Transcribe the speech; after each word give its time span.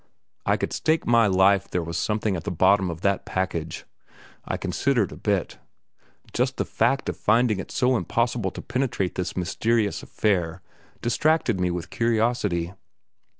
I 0.47 0.57
could 0.57 0.73
stake 0.73 1.05
my 1.05 1.27
life 1.27 1.69
there 1.69 1.83
was 1.83 1.95
something 1.95 2.35
at 2.35 2.43
the 2.43 2.49
bottom 2.49 2.89
of 2.89 3.01
that 3.01 3.23
package 3.23 3.85
I 4.45 4.57
considered 4.57 5.11
a 5.11 5.15
bit. 5.15 5.59
Just 6.33 6.57
the 6.57 6.65
fact 6.65 7.07
of 7.07 7.15
finding 7.15 7.59
it 7.59 7.69
so 7.69 7.95
impossible 7.95 8.49
to 8.49 8.63
penetrate 8.63 9.13
this 9.13 9.37
mysterious 9.37 10.01
affair 10.01 10.63
distracted 11.03 11.59
me 11.59 11.69
with 11.69 11.91
curiosity. 11.91 12.73